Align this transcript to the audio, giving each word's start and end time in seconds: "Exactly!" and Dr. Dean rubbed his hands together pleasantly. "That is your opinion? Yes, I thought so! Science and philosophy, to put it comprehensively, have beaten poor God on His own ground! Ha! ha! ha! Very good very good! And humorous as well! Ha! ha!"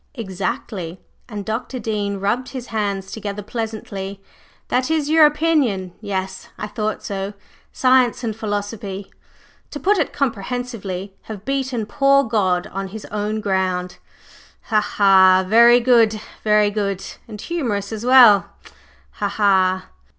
"Exactly!" 0.15 0.99
and 1.29 1.45
Dr. 1.45 1.77
Dean 1.77 2.17
rubbed 2.19 2.49
his 2.49 2.65
hands 2.73 3.11
together 3.11 3.43
pleasantly. 3.43 4.19
"That 4.69 4.89
is 4.89 5.11
your 5.11 5.27
opinion? 5.27 5.93
Yes, 6.01 6.49
I 6.57 6.65
thought 6.65 7.03
so! 7.03 7.33
Science 7.71 8.23
and 8.23 8.35
philosophy, 8.35 9.11
to 9.69 9.79
put 9.79 9.99
it 9.99 10.11
comprehensively, 10.11 11.13
have 11.29 11.45
beaten 11.45 11.85
poor 11.85 12.23
God 12.23 12.65
on 12.73 12.87
His 12.87 13.05
own 13.11 13.41
ground! 13.41 13.99
Ha! 14.71 14.81
ha! 14.81 15.43
ha! 15.43 15.45
Very 15.47 15.79
good 15.79 16.19
very 16.43 16.71
good! 16.71 17.05
And 17.27 17.39
humorous 17.39 17.91
as 17.91 18.03
well! 18.03 18.49
Ha! 19.11 19.27
ha!" 19.29 19.89